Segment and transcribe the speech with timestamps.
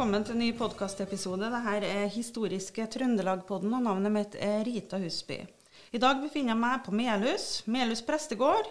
[0.00, 1.48] velkommen til en ny podkastepisode.
[1.52, 5.36] Dette er historiske Trøndelag-podden, og navnet mitt er Rita Husby.
[5.92, 8.70] I dag befinner jeg meg på Melhus, Melhus prestegård,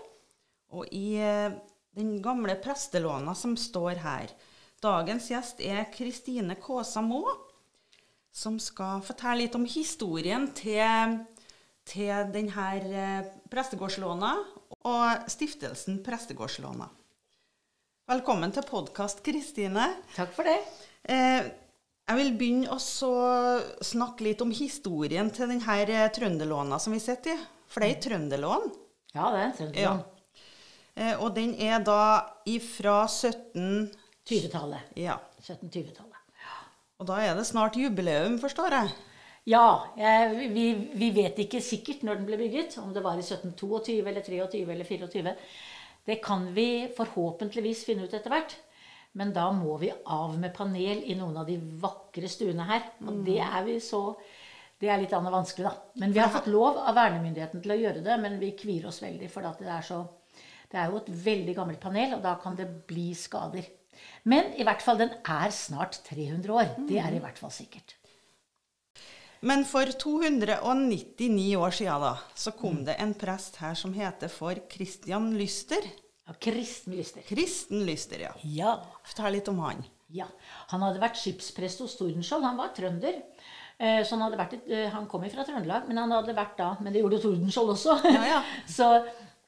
[0.74, 1.54] og i eh,
[1.94, 4.34] den gamle prestelåna som står her.
[4.82, 7.38] Dagens gjest er Kristine Kaasa Maa,
[8.34, 11.20] som skal fortelle litt om historien til,
[11.94, 14.34] til denne eh, prestegårdslåna
[14.82, 16.90] og stiftelsen Prestegårdslåna.
[18.18, 19.92] Velkommen til podkast, Kristine.
[20.18, 20.89] Takk for det.
[21.08, 21.48] Eh,
[22.10, 27.36] jeg vil begynne å snakke litt om historien til denne eh, trønderlåna som vi sitter
[27.36, 27.48] i.
[27.70, 28.70] For det er en trønderlån.
[29.14, 30.06] Ja, det er trønderlån.
[31.00, 31.12] Ja.
[31.22, 32.02] og den er da
[32.50, 33.92] ifra 17...
[34.30, 34.96] 20-tallet.
[35.00, 35.20] Ja.
[35.46, 36.18] 1720-tallet.
[37.00, 38.90] Og da er det snart jubileum, forstår jeg.
[39.50, 40.66] Ja, jeg, vi,
[41.00, 42.76] vi vet ikke sikkert når den ble bygget.
[42.82, 45.36] Om det var i 1722 eller 23 eller 24.
[46.10, 48.58] Det kan vi forhåpentligvis finne ut etter hvert.
[49.18, 52.86] Men da må vi av med panel i noen av de vakre stuene her.
[53.08, 54.04] Og det er vi så
[54.80, 56.00] Det er litt annet vanskelig, da.
[56.00, 59.02] Men vi har fått lov av vernemyndigheten til å gjøre det, men vi kvier oss
[59.04, 59.28] veldig.
[59.28, 59.98] For det er, så,
[60.72, 63.68] det er jo et veldig gammelt panel, og da kan det bli skader.
[64.24, 66.72] Men i hvert fall, den er snart 300 år.
[66.88, 67.98] Det er i hvert fall sikkert.
[69.40, 74.60] Men for 299 år siden da, så kom det en prest her som heter for
[74.72, 75.86] Christian Lyster.
[76.30, 77.24] Ja, Kristen Lyster.
[77.26, 78.34] Kristen Lyster, ja.
[78.46, 78.76] Ja.
[79.04, 79.82] Fortell litt om han.
[80.14, 80.26] Ja,
[80.72, 82.46] Han hadde vært skipsprest hos Tordenskjold.
[82.46, 83.18] Han var trønder.
[83.80, 86.58] Eh, Så han, hadde vært, et- eh, han kom fra Trøndelag, men han hadde vært
[86.58, 87.98] da Men det gjorde Tordenskjold også.
[88.14, 88.44] Ja, ja.
[88.68, 89.06] Så,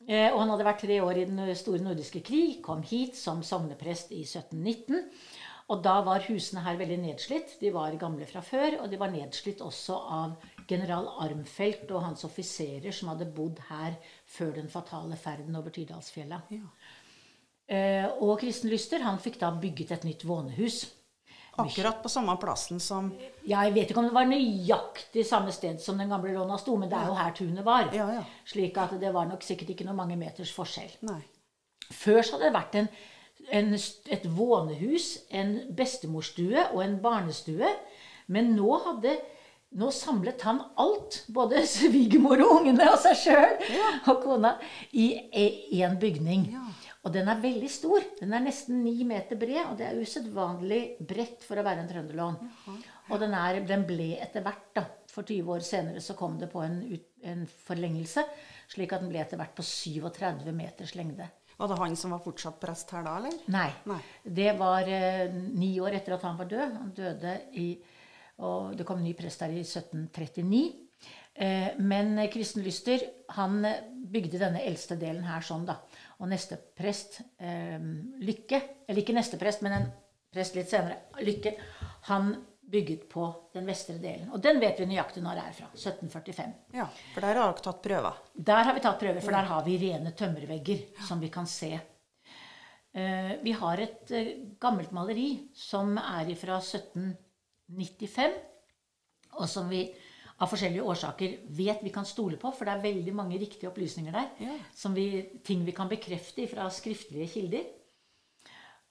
[0.08, 2.62] eh, og han hadde vært tre år i den store nordiske krig.
[2.64, 5.04] Kom hit som sogneprest i 1719.
[5.70, 7.60] Og da var husene her veldig nedslitt.
[7.62, 8.82] De var gamle fra før.
[8.84, 10.34] Og de var nedslitt også av
[10.68, 13.96] general Armfelt og hans offiserer som hadde bodd her
[14.32, 16.42] før den fatale ferden over Tydalsfjella.
[16.54, 16.72] Ja.
[17.72, 20.84] Eh, og Kristen Lyster han fikk da bygget et nytt vånehus.
[21.60, 23.10] Akkurat på samme plassen som
[23.44, 26.78] Ja, jeg vet ikke om det var nøyaktig samme sted som den gamle Låna sto,
[26.80, 27.90] men det er jo her tunet var.
[27.96, 28.24] Ja, ja.
[28.48, 30.94] Slik at det var nok sikkert ikke noe mange meters forskjell.
[31.08, 31.20] Nei.
[31.92, 32.88] Før så hadde det vært en,
[33.60, 33.76] en,
[34.16, 37.76] et vånehus, en bestemorstue og en barnestue.
[38.32, 39.18] Men nå hadde
[39.80, 43.58] nå samlet han alt, både svigermor og ungene og seg sjøl
[44.12, 44.56] og kona,
[44.92, 45.14] i
[45.80, 46.50] én bygning.
[46.54, 46.68] Ja.
[47.02, 48.04] Og den er veldig stor.
[48.20, 51.90] Den er nesten ni meter bred, og det er usedvanlig bredt for å være en
[51.90, 52.36] trønderlån.
[53.10, 56.52] Og den, er, den ble etter hvert, da, for 20 år senere, så kom det
[56.52, 58.24] på en, ut, en forlengelse,
[58.72, 61.26] slik at den ble etter hvert på 37 meters lengde.
[61.58, 63.34] Var det han som var fortsatt prest her da, eller?
[63.54, 63.68] Nei.
[63.90, 64.00] Nei.
[64.24, 66.78] Det var eh, ni år etter at han var død.
[66.80, 67.68] Han døde i
[68.42, 70.62] Og det kom en ny prest der i 1739.
[71.34, 73.02] Eh, men Kristen Lyster
[73.38, 73.62] han
[74.12, 75.78] bygde denne eldste delen her sånn, da.
[76.20, 77.80] Og neste prest, eh,
[78.22, 79.92] Lykke Eller ikke neste prest, men en
[80.32, 81.56] prest litt senere, Lykke,
[82.10, 82.34] han
[82.72, 84.30] bygget på den vestre delen.
[84.32, 85.70] Og den vet vi nøyaktig når det er fra.
[85.76, 86.54] 1745.
[86.78, 88.20] Ja, for der har dere tatt prøver.
[88.52, 91.72] Der har vi tatt prøver, for der har vi rene tømmervegger som vi kan se.
[92.92, 94.14] Eh, vi har et
[94.60, 96.60] gammelt maleri som er fra
[97.78, 98.40] 1795,
[99.40, 99.86] og som vi
[100.42, 104.16] av forskjellige årsaker vet vi kan stole på, for det er veldig mange riktige opplysninger
[104.16, 104.32] der.
[104.42, 104.56] Ja.
[104.76, 105.06] Som vi,
[105.46, 107.68] ting vi kan bekrefte fra skriftlige kilder.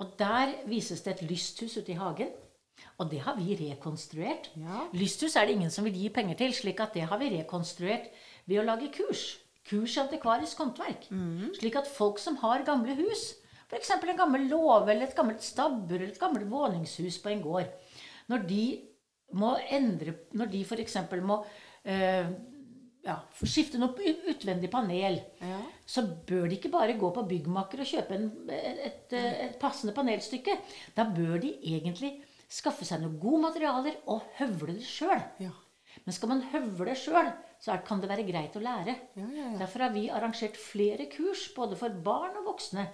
[0.00, 2.30] Og der vises det et lysthus ute i hagen.
[3.02, 4.48] Og det har vi rekonstruert.
[4.56, 4.86] Ja.
[4.96, 8.08] Lysthus er det ingen som vil gi penger til, slik at det har vi rekonstruert
[8.46, 9.24] ved å lage kurs.
[9.68, 11.10] Kurs i antikvarisk håndverk.
[11.58, 13.34] Slik at folk som har gamle hus,
[13.68, 13.90] f.eks.
[13.98, 17.68] en gammel låve eller et gammelt stabbur eller et gammelt våningshus på en gård,
[18.30, 18.62] når de
[19.38, 20.96] må endre Når de f.eks.
[21.22, 21.36] må
[21.86, 22.30] eh,
[23.06, 23.14] ja,
[23.46, 25.60] skifte noe utvendig panel, Ja.
[25.86, 29.14] så bør de ikke bare gå på byggmaker og kjøpe en, et, et,
[29.46, 30.56] et passende panelstykke.
[30.96, 32.16] Da bør de egentlig
[32.50, 35.22] skaffe seg noen gode materialer og høvle det sjøl.
[35.40, 35.52] Ja.
[36.04, 37.30] Men skal man høvle sjøl,
[37.62, 38.96] så kan det være greit å lære.
[39.18, 39.56] Ja, ja, ja.
[39.62, 42.88] Derfor har vi arrangert flere kurs, både for barn og voksne,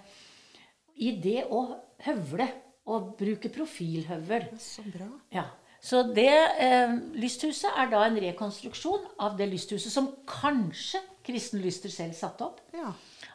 [0.97, 1.65] i det å
[2.07, 2.47] høvle
[2.87, 4.49] og bruke profilhøvel.
[4.61, 5.09] Så bra.
[5.33, 5.45] Ja.
[5.83, 6.31] Så det
[6.63, 12.47] eh, lysthuset er da en rekonstruksjon av det lysthuset som kanskje Kristen Lyster selv satte
[12.47, 12.61] opp.
[12.75, 12.93] Ja.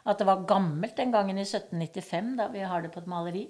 [0.09, 3.45] At det var gammelt den gangen i 1795, da vi har det på et maleri.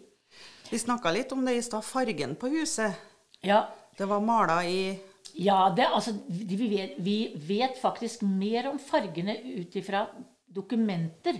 [0.70, 3.00] Vi snakka litt om det i stad, fargen på huset.
[3.44, 3.66] Ja,
[3.98, 4.98] Det var mala i
[5.34, 7.18] ja det, altså, vi, vi, vet, vi
[7.48, 10.06] vet faktisk mer om fargene ut ifra
[10.54, 11.40] dokumenter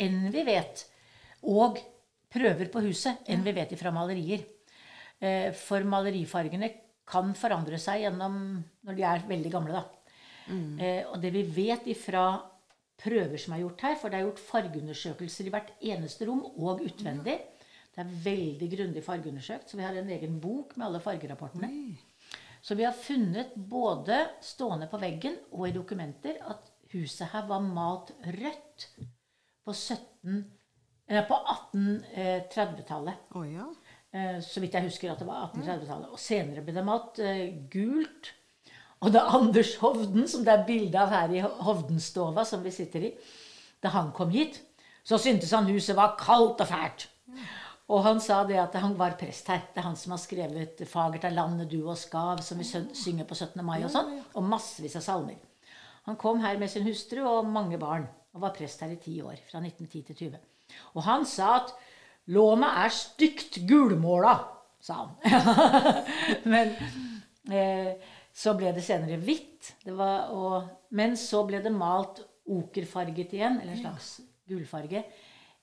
[0.00, 0.84] enn vi vet.
[1.44, 1.78] Og
[2.34, 4.42] prøver på huset enn vi vet ifra malerier.
[5.20, 6.72] Eh, For malerifargene
[7.06, 8.40] kan forandre seg gjennom
[8.84, 9.82] når de er veldig gamle.
[9.82, 10.00] Da.
[10.44, 10.76] Mm.
[11.08, 12.24] og det vi vet ifra
[13.00, 16.82] prøver som er gjort her, for det er gjort fargeundersøkelser i hvert eneste rom og
[16.84, 17.38] utvendig.
[17.94, 21.70] Det er veldig grundig fargeundersøkt, så vi har en egen bok med alle fargerapportene.
[21.70, 22.34] Oi.
[22.64, 27.60] Så vi har funnet både stående på veggen og i dokumenter at huset her var
[27.64, 28.86] malt rødt
[29.64, 30.42] på, 17, eh,
[31.08, 33.14] på 1830-tallet.
[33.36, 33.66] Oh, ja.
[34.14, 36.12] Eh, så vidt jeg husker at det var 1830-tallet.
[36.14, 38.30] Og senere ble det malt eh, gult.
[39.04, 43.10] Og da Anders Hovden, som det er bilde av her i Hovdenstova, som vi sitter
[43.10, 43.10] i,
[43.84, 44.62] da han kom hit,
[45.04, 47.08] så syntes han huset var kaldt og fælt.
[47.92, 49.60] Og han sa det at han var prest her.
[49.74, 53.24] Det er han som har skrevet 'Fagert er landet, du og skav', som vi synger
[53.24, 53.64] på 17.
[53.64, 54.22] mai og sånn.
[54.34, 55.36] Og massevis av salmer.
[56.06, 59.20] Han kom her med sin hustru og mange barn, og var prest her i ti
[59.22, 59.38] år.
[59.50, 60.42] Fra 1910 til 20.
[60.94, 61.72] Og han sa at
[62.26, 64.38] 'lånet er stygt gulmåla',
[64.80, 65.10] sa han.
[66.52, 66.74] Men
[67.52, 67.94] eh,
[68.34, 69.74] så ble det senere hvitt.
[69.84, 72.18] Det var, og, men så ble det malt
[72.50, 74.08] okerfarget igjen, eller en slags
[74.48, 75.04] gulfarge,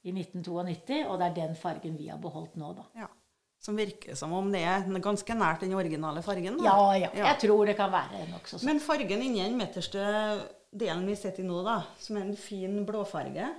[0.07, 1.01] i 1992.
[1.03, 2.87] Og det er den fargen vi har beholdt nå, da.
[3.03, 3.09] ja.
[3.61, 6.55] Som virker som om det er ganske nært den originale fargen.
[6.57, 6.63] da.
[6.65, 7.09] Ja, ja.
[7.27, 8.71] Jeg tror det kan være nokså sånn.
[8.71, 10.01] Men fargen inni den midterste
[10.71, 13.49] delen vi sitter i nå, da, som er en fin blåfarge,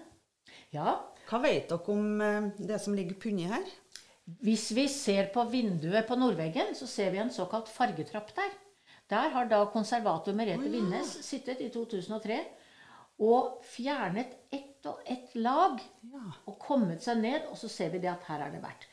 [0.73, 0.99] Ja.
[1.29, 3.65] hva vet dere om eh, det som ligger punni her?
[4.43, 8.51] Hvis vi ser på vinduet på nordveggen, så ser vi en såkalt fargetrapp der.
[9.11, 12.39] Der har da konservator Merete Winnes sittet i 2003
[13.23, 15.81] og fjernet ett og ett lag
[16.13, 16.23] Ja.
[16.47, 18.87] og kommet seg ned, og så ser vi det at her har det vært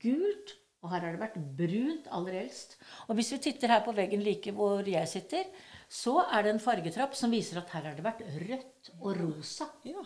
[0.00, 2.76] gult, og her har det vært brunt aller eldst.
[3.08, 5.44] Og hvis vi titter her på veggen like hvor jeg sitter,
[5.88, 9.70] så er det en fargetrapp som viser at her har det vært rødt og rosa.
[9.86, 10.02] ja.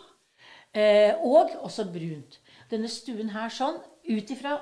[0.70, 2.38] Eh, og også brunt.
[2.70, 4.58] Denne stuen her sånn, ut ifra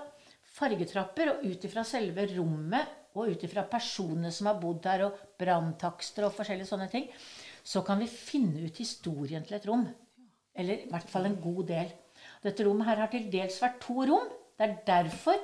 [0.58, 5.18] fargetrapper og ut ifra selve rommet og ut ifra personene som har bodd her, og
[5.40, 7.08] branntakster og forskjellige sånne ting,
[7.64, 9.84] så kan vi finne ut historien til et rom.
[10.58, 11.92] Eller i hvert fall en god del.
[12.42, 14.28] Dette rommet her har til dels vært to rom.
[14.58, 15.38] Det er derfor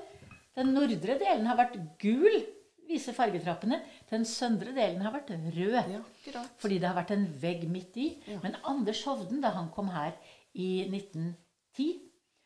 [0.57, 2.41] den nordre delen har vært gul,
[2.89, 3.81] viser fargetrappene.
[4.11, 5.77] Den søndre delen har vært rød.
[5.95, 6.45] Ja.
[6.61, 8.09] Fordi det har vært en vegg midt i.
[8.43, 10.13] Men Anders Hovden, da han kom her
[10.55, 11.89] i 1910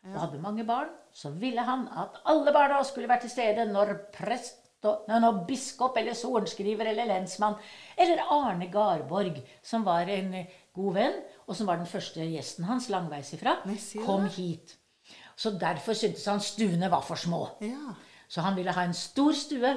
[0.08, 3.94] og hadde mange barn, så ville han at alle barna skulle være til stede når
[4.14, 7.56] prest og, nei, når biskop eller sorenskriver eller lensmann
[7.98, 10.36] eller Arne Garborg, som var en
[10.76, 11.16] god venn,
[11.48, 13.56] og som var den første gjesten hans langveis ifra,
[14.06, 14.76] kom hit.
[15.38, 17.44] Så derfor syntes han stuene var for små.
[17.62, 17.96] Ja.
[18.28, 19.74] Så han ville ha en stor stue.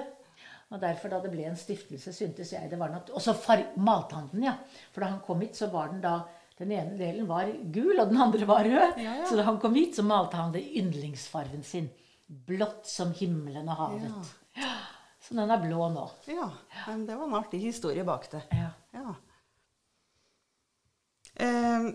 [0.71, 3.33] Og derfor, da det ble en stiftelse, syntes jeg det var noe Og så
[3.75, 4.53] mathandelen, ja.
[4.93, 6.21] For da han kom hit, så var den da
[6.61, 8.99] Den ene delen var gul, og den andre var rød.
[9.01, 9.25] Ja, ja.
[9.25, 11.87] Så da han kom hit, så malte han det yndlingsfarven sin.
[12.27, 14.31] Blått som himmelen og havet.
[14.59, 14.75] Ja.
[15.21, 16.03] Så den er blå nå.
[16.27, 16.47] ja.
[16.87, 18.41] Men det var en artig historie bak det.
[18.57, 18.69] Ja.
[18.93, 19.13] Ja.
[21.45, 21.91] Eh,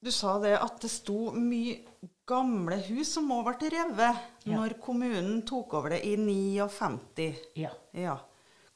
[0.00, 1.80] du sa det at det sto mye
[2.30, 4.54] gamle hus som må ble revet Ja.
[4.56, 7.34] når kommunen tok over det i 59.
[7.58, 7.70] ja.
[7.92, 8.16] Ja.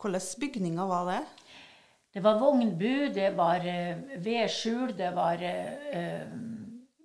[0.05, 1.21] Hvilke bygninger var det?
[2.15, 6.27] Det var vognbu, det var eh, vedskjul, det var eh, eh,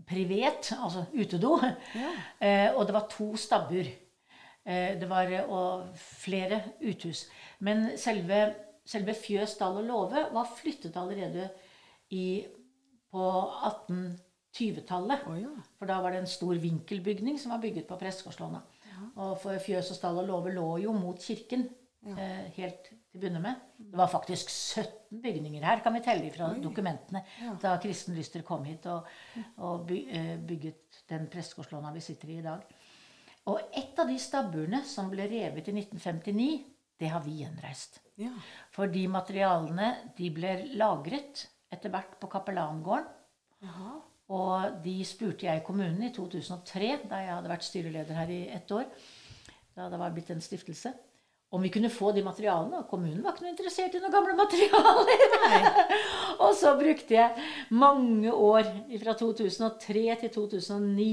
[0.10, 1.56] privet, altså utedo.
[2.42, 3.88] Eh, og det var to stabbur.
[4.66, 7.26] Eh, det var og flere uthus.
[7.60, 8.54] Men selve,
[8.86, 11.50] selve fjøs, dal og låve var flyttet allerede
[12.12, 12.46] i,
[13.12, 13.26] på
[14.50, 15.26] 1820-tallet.
[15.30, 15.52] Oh, ja.
[15.80, 18.62] For da var det en stor vinkelbygning som var bygget på Prestegårdslåna.
[19.20, 21.68] Og for fjøs og stall og låve lå jo mot kirken
[22.08, 23.62] eh, helt til å begynne med.
[23.80, 27.24] Det var faktisk 17 bygninger her, kan vi telle fra dokumentene,
[27.62, 29.08] da Kristen Lyster kom hit og,
[29.64, 32.66] og by, eh, bygget den Prestegårdslåna vi sitter i i dag.
[33.50, 36.50] Og et av de stabburene som ble revet i 1959,
[37.00, 38.02] det har vi gjenreist.
[38.20, 38.34] Ja.
[38.76, 43.08] For de materialene de ble lagret etter hvert på Kapellangården.
[43.64, 43.96] Jaha.
[44.30, 48.42] Og de spurte jeg i kommunen i 2003, da jeg hadde vært styreleder her i
[48.54, 48.86] ett år,
[49.76, 50.92] da det var blitt en stiftelse,
[51.50, 52.84] om vi kunne få de materialene.
[52.84, 55.80] Og kommunen var ikke noe interessert i noen gamle materialer.
[56.46, 58.70] og så brukte jeg mange år
[59.02, 61.08] fra 2003 til 2009.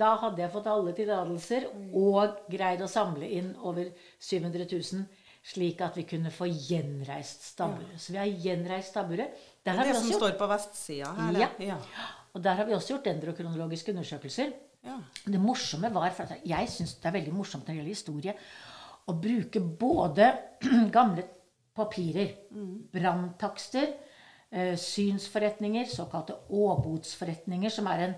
[0.00, 5.04] Da hadde jeg fått alle tillatelser og greid å samle inn over 700 000,
[5.44, 8.00] slik at vi kunne få gjenreist stabburet.
[8.00, 9.36] Så vi har gjenreist stabburet.
[9.60, 11.36] Det er Det som står på vestsida her?
[11.42, 11.50] Ja.
[11.74, 11.76] Ja.
[12.34, 14.52] Og der har vi også gjort dendrokronologiske undersøkelser.
[14.84, 14.96] ja.
[15.26, 18.34] Det morsomme var, for Jeg syns det er veldig morsomt når det gjelder historie,
[19.06, 20.32] å bruke både
[20.96, 21.24] gamle
[21.74, 22.34] papirer,
[22.92, 23.94] branntakster,
[24.50, 28.14] eh, synsforretninger, såkalte åbodsforretninger, som er en,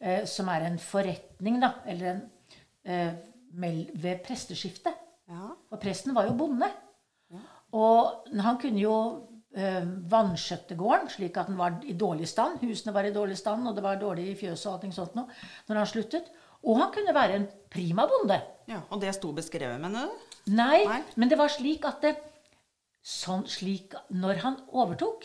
[0.00, 2.22] eh, som er en forretning, da, eller en
[2.84, 3.12] eh,
[3.94, 4.94] ved presteskiftet.
[5.28, 5.50] ja.
[5.68, 6.68] For presten var jo bonde.
[7.72, 8.94] Og han kunne jo
[9.54, 10.76] eh, vanskjøtte
[11.12, 12.60] slik at den var i dårlig stand.
[12.60, 15.28] Husene var i dårlig stand, og det var dårlig i fjøset og alt sånt noe,
[15.68, 16.30] når han sluttet.
[16.62, 18.40] Og han kunne være en prima bonde.
[18.68, 20.28] Ja, Og det sto beskrevet, mener du?
[20.52, 21.02] Nei, Nei.
[21.16, 22.16] men det var slik at det,
[23.02, 25.24] sånn slik Når han overtok,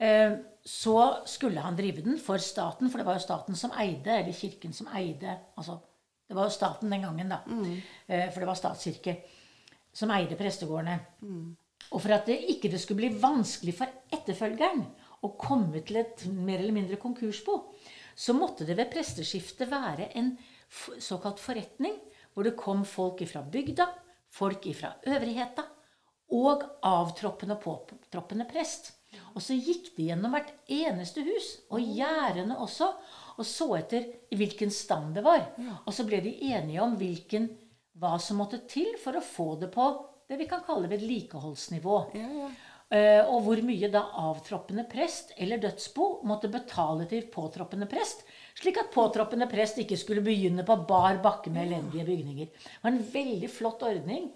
[0.00, 4.10] eh, så skulle han drive den for staten, for det var jo staten som eide,
[4.18, 5.78] eller kirken som eide altså,
[6.28, 7.38] Det var jo staten den gangen, da.
[8.06, 9.16] Eh, for det var statskirke
[9.94, 10.98] som eide prestegårdene.
[11.92, 14.84] Og for at det ikke det skulle bli vanskelig for etterfølgeren
[15.24, 17.56] å komme til et mer eller mindre konkursbo,
[18.18, 20.34] så måtte det ved presteskiftet være en
[21.00, 21.96] såkalt forretning,
[22.34, 23.88] hvor det kom folk ifra bygda,
[24.30, 25.64] folk ifra øvrigheta,
[26.36, 28.92] og avtroppende og påtroppende prest.
[29.32, 32.90] Og så gikk de gjennom hvert eneste hus, og gjerdene også,
[33.38, 35.46] og så etter i hvilken stand det var.
[35.86, 37.48] Og så ble de enige om hvilken,
[37.98, 39.88] hva som måtte til for å få det på
[40.28, 42.00] det vi kan kalle vedlikeholdsnivå.
[42.18, 42.48] Ja, ja.
[42.88, 48.22] Eh, og hvor mye da avtroppende prest eller dødsbo måtte betale til påtroppende prest,
[48.56, 52.48] slik at påtroppende prest ikke skulle begynne på bar bakke med elendige bygninger.
[52.48, 54.30] Det var en veldig flott ordning.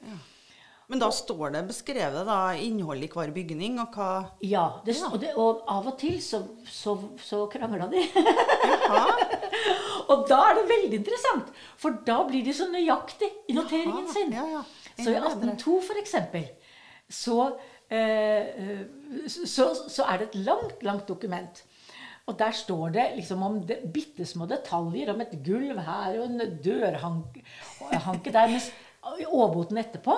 [0.93, 4.11] Men da står det beskrevet da, innholdet i hver bygning, og hva
[4.45, 8.05] Ja, det, og, det, og av og til så, så, så krangla de.
[10.13, 11.49] og da er det veldig interessant,
[11.81, 14.37] for da blir de så nøyaktig i noteringen sin.
[14.37, 14.65] ja, ja.
[14.99, 16.47] Så i Enda 1802 for eksempel,
[17.13, 17.39] så,
[17.93, 18.83] eh,
[19.29, 21.63] så, så er det et langt, langt dokument.
[22.31, 26.29] Og der står det liksom om det, bitte små detaljer om et gulv her og
[26.29, 28.53] en dørhanke der.
[28.53, 28.71] Mens
[29.19, 30.15] i Åboten etterpå,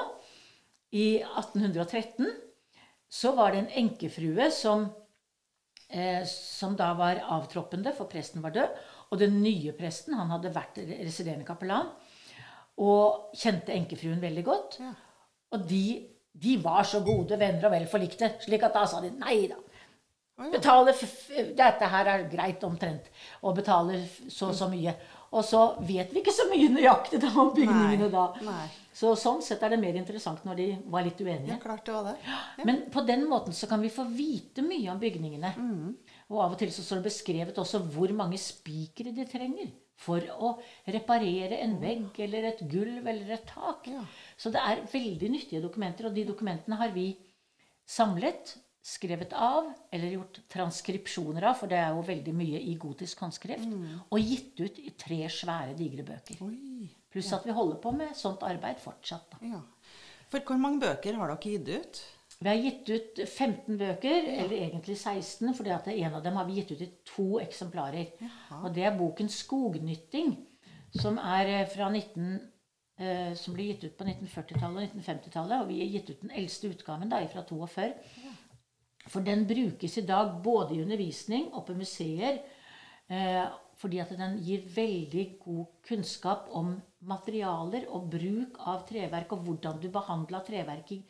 [0.95, 2.29] i 1813,
[3.11, 4.85] så var det en enkefrue som,
[5.89, 8.77] eh, som da var avtroppende, for presten var død.
[9.11, 11.91] Og den nye presten, han hadde vært residerende kapellan,
[12.79, 14.79] og kjente enkefruen veldig godt.
[14.83, 14.93] Ja.
[15.55, 15.85] Og de,
[16.35, 19.61] de var så gode venner og vel forlikte, slik at da sa de nei da.
[20.51, 20.91] Betale
[21.55, 23.05] Dette her er greit omtrent.
[23.47, 24.95] Og betale så og så mye.
[25.35, 28.25] Og så vet vi ikke så mye nøyaktig da om bygningene Nei, da.
[28.47, 28.65] nei.
[28.95, 31.57] Så sånn sett er det mer interessant når de var litt Ja, uenige.
[31.63, 32.17] klart det var det.
[32.27, 32.67] Ja.
[32.67, 35.51] Men på den måten så kan vi få vite mye om bygningene.
[35.59, 35.97] Mm.
[36.31, 39.71] Og av og til så står det beskrevet også hvor mange spikere de trenger
[40.01, 40.51] for å
[40.91, 43.87] reparere en vegg eller et gulv eller et tak.
[43.93, 44.03] Ja.
[44.37, 47.13] Så det er veldig nyttige dokumenter, og de dokumentene har vi
[47.87, 53.23] samlet, skrevet av eller gjort transkripsjoner av, for det er jo veldig mye i gotisk
[53.25, 53.71] håndskrift,
[54.13, 56.43] og gitt ut i tre svære, digre bøker.
[56.45, 56.91] Oi.
[57.15, 59.31] Pluss at vi holder på med sånt arbeid fortsatt.
[59.33, 59.41] Da.
[59.55, 59.63] Ja.
[60.29, 62.03] For hvor mange bøker har dere gitt ut?
[62.41, 66.49] Vi har gitt ut 15 bøker, eller egentlig 16, fordi at en av dem har
[66.49, 68.11] vi gitt ut i to eksemplarer.
[68.63, 70.35] Og det er boken 'Skognytting',
[71.01, 72.41] som er eh, fra 19,
[72.99, 75.61] eh, som ble gitt ut på 1940-tallet og 1950-tallet.
[75.63, 77.93] Og vi har gitt ut den eldste utgaven da, fra 42.
[79.09, 82.43] For den brukes i dag både i undervisning og på museer.
[83.09, 83.45] Eh,
[83.77, 86.75] fordi at den gir veldig god kunnskap om
[87.05, 91.01] materialer og bruk av treverk, og hvordan du behandla treverk i,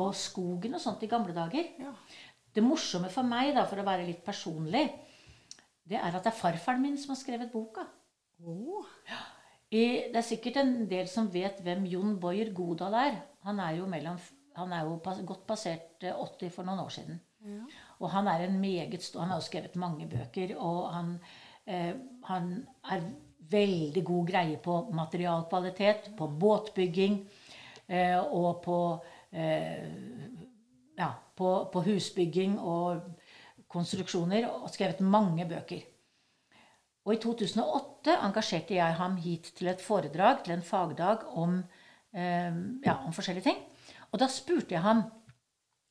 [0.00, 1.70] og skogen og sånt i gamle dager.
[1.80, 1.92] Ja.
[2.54, 4.86] Det morsomme for meg, da, for å være litt personlig,
[5.84, 7.84] det er at det er farfaren min som har skrevet boka.
[8.44, 8.86] Oh.
[9.74, 13.18] I, det er sikkert en del som vet hvem Jon Boyer Godal er.
[13.48, 14.20] Han er jo, mellom,
[14.56, 17.20] han er jo pas, godt passert eh, 80 for noen år siden.
[17.44, 17.64] ja.
[18.02, 21.12] Og han er en meget stor Han har jo skrevet mange bøker, og han,
[21.66, 21.94] eh,
[22.26, 23.04] han er
[23.50, 27.18] veldig god greie på materialkvalitet, på båtbygging
[27.88, 33.02] eh, og på eh, ja, på, på husbygging og
[33.74, 35.82] konstruksjoner, og skrevet mange bøker.
[37.04, 41.58] Og i 2008 engasjerte jeg ham hit til et foredrag, til en fagdag, om,
[42.14, 42.54] eh,
[42.86, 43.60] ja, om forskjellige ting.
[44.12, 45.04] Og da spurte jeg ham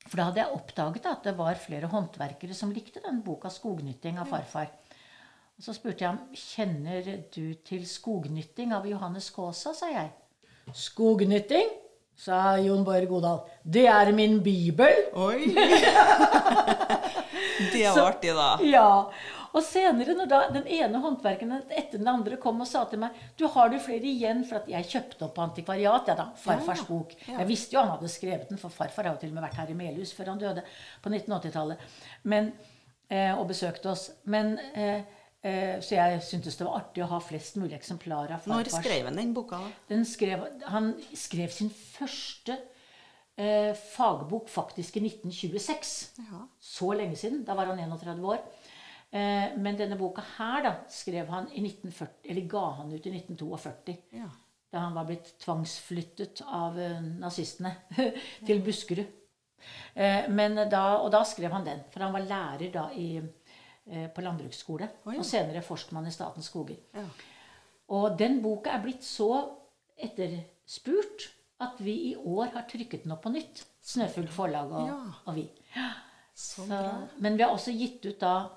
[0.04, 4.20] For da hadde jeg oppdaget at det var flere håndverkere som likte den boka 'Skognytting'
[4.20, 4.68] av farfar.
[5.58, 10.12] Og så spurte jeg ham kjenner du til 'Skognytting' av Johannes Kaasa, sa jeg.
[10.68, 11.72] 'Skognytting',
[12.16, 13.40] sa Jon Borg Godal.
[13.64, 15.14] 'Det er min bibel'.
[15.14, 15.54] Oi!
[17.74, 18.60] det var artig, da.
[18.64, 19.12] Ja.
[19.54, 23.14] Og senere, når da den ene håndverkeren etter den andre kom og sa til meg
[23.38, 26.88] du har du flere igjen, for at jeg kjøpte opp antikvariat, ja da, farfars Ja,
[26.90, 27.14] bok.
[27.28, 27.38] ja.
[27.44, 29.60] Jeg visste jo han hadde skrevet den, for farfar har jo til og med vært
[29.62, 30.66] her i Melhus før han døde
[31.04, 31.78] på 1980-tallet.
[33.14, 34.10] Eh, og besøkte oss.
[34.26, 35.02] Men, eh,
[35.84, 39.18] så jeg syntes det var artig å ha flest mulig eksemplarer av Når skrev han
[39.20, 39.60] den boka?
[39.90, 42.56] Den skrev, han skrev sin første
[43.36, 46.46] eh, fagbok faktisk i 1926 Ja.
[46.60, 47.44] så lenge siden.
[47.44, 48.40] Da var han 31 år.
[49.12, 53.12] Eh, men denne boka her da, skrev han i 1940, eller ga han ut i
[53.18, 53.98] 1942.
[54.18, 54.30] Ja.
[54.74, 57.76] Da han var blitt tvangsflyttet av eh, nazistene
[58.48, 59.06] til Buskerud.
[59.96, 63.28] Eh, men da, og da skrev han den, for han var lærer da i, eh,
[64.16, 64.88] på landbruksskole.
[65.06, 65.18] Ja.
[65.20, 66.78] Og senere Forskmann i Statens skoger.
[66.96, 67.04] Ja.
[67.90, 69.28] Og den boka er blitt så
[70.00, 71.30] etterspurt
[71.64, 73.64] at vi i år har trykket den opp på nytt.
[73.84, 74.98] Snøfugl forlag og, Ja.
[75.28, 75.50] og vi.
[76.36, 77.08] Så Så, bra.
[77.20, 78.50] men vi har også gitt ut da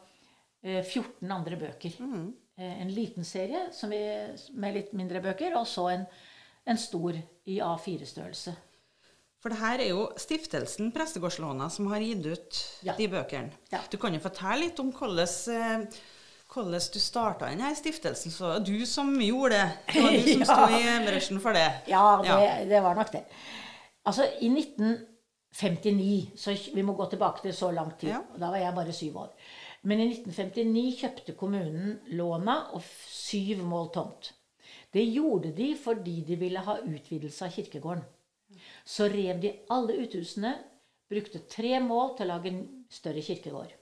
[0.63, 1.93] eh, 14 andre bøker.
[2.01, 2.35] Mm.
[2.59, 3.99] Eh, En liten serie som vi,
[4.55, 6.07] med litt mindre bøker, og så en,
[6.67, 7.13] en stor
[7.47, 8.55] i A4-størrelse.
[9.43, 12.95] For det her er jo stiftelsen Prestegårdslåna som har gitt ut Ja.
[12.99, 13.51] de bøkene.
[13.73, 13.79] Ja.
[13.91, 15.87] Du kan jo fortelle litt om hvordan, eh,
[16.55, 18.31] hvordan du starta denne stiftelsen.
[18.33, 19.71] Så det var du som gjorde det.
[19.93, 20.47] Det var du som Ja.
[20.55, 21.69] sto i bresjen for det.
[21.89, 23.25] Ja, det, det var nok det.
[24.07, 28.15] Altså, i 1959 Så vi må gå tilbake til så lang tid.
[28.39, 29.31] Da var jeg bare syv år.
[29.87, 34.33] Men i 1959 kjøpte kommunen låna og syv mål tomt.
[34.93, 38.03] Det gjorde de fordi de ville ha utvidelse av kirkegården.
[38.87, 40.53] Så rev de alle uthusene,
[41.11, 43.73] brukte tre mål til å lage en større kirkegård.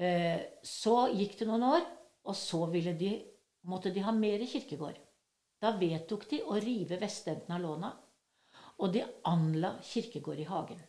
[0.00, 1.86] Eh, Så gikk det noen år,
[2.24, 3.12] og så de,
[3.64, 4.98] måtte de ha mer kirkegård.
[5.60, 7.90] Da vedtok de å rive vestenden av låna,
[8.80, 10.80] og de anla kirkegård i hagen.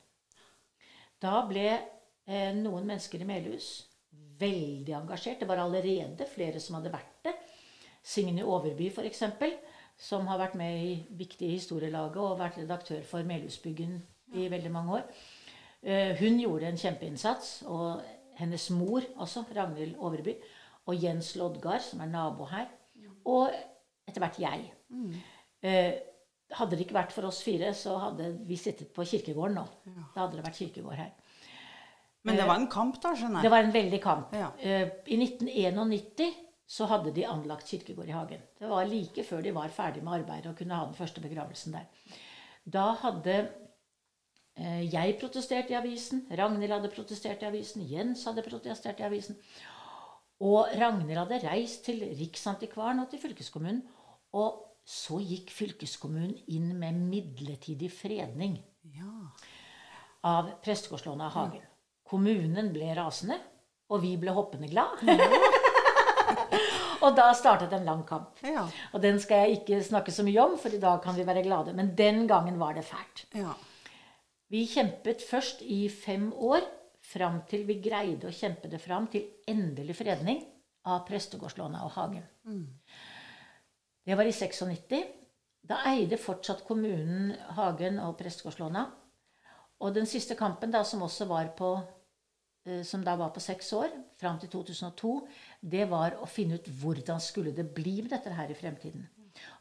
[1.19, 3.87] Da ble eh, noen mennesker i Melhus
[4.41, 5.39] veldig engasjert.
[5.39, 7.35] Det var allerede flere som hadde vært det.
[8.01, 9.21] Signe Overby, f.eks.,
[10.01, 13.99] som har vært med i viktige historielaget og vært redaktør for Melhusbyggen
[14.33, 15.03] i veldig mange år.
[15.83, 18.01] Eh, Hun gjorde en kjempeinnsats, og
[18.39, 20.35] hennes mor også, Ragnhild Overby,
[20.89, 22.65] og Jens Loddgard, som er nabo her,
[23.25, 23.51] og
[24.09, 24.71] etter hvert jeg.
[25.61, 25.93] Eh,
[26.57, 29.65] hadde det ikke vært for oss fire, så hadde vi sittet på kirkegården nå.
[30.15, 31.11] Da hadde det vært kirkegård her.
[32.23, 33.45] Men det var en kamp, da, skjønner jeg.
[33.47, 34.33] Det var en veldig kamp.
[34.37, 34.49] Ja.
[34.59, 36.33] Eh, I 1991
[36.71, 38.43] så hadde de anlagt kirkegård i hagen.
[38.59, 41.75] Det var like før de var ferdig med arbeidet og kunne ha den første begravelsen
[41.75, 41.89] der.
[42.71, 43.35] Da hadde
[44.55, 49.35] eh, jeg protestert i avisen, Ragnhild hadde protestert i avisen, Jens hadde protestert i avisen.
[50.41, 53.83] Og Ragnhild hadde reist til Riksantikvaren og til fylkeskommunen.
[54.33, 58.55] Og så gikk fylkeskommunen inn med midlertidig fredning
[58.95, 59.11] Ja.
[60.23, 61.67] av prestegårdslånet av Hagen.
[62.07, 63.37] Kommunen ble rasende,
[63.91, 65.03] og vi ble hoppende glad.
[67.01, 68.39] Og da startet en lang kamp.
[68.45, 68.67] Ja.
[68.93, 71.43] Og den skal jeg ikke snakke så mye om, for i dag kan vi være
[71.45, 71.73] glade.
[71.77, 73.25] Men den gangen var det fælt.
[73.35, 73.53] ja.
[74.51, 76.65] Vi kjempet først i fem år,
[77.01, 80.41] fram til vi greide å kjempe det fram til endelig fredning
[80.91, 82.25] av Prestegårdslåna og Hagen.
[84.05, 85.07] Det var i 96.
[85.71, 88.83] Da eide fortsatt kommunen Hagen og Prestegårdslåna.
[89.81, 91.71] Og den siste kampen, da, som også var på
[92.85, 93.89] som da var på seks år,
[94.21, 95.13] fram til 2002,
[95.73, 99.07] det var å finne ut hvordan skulle det bli med dette her i fremtiden.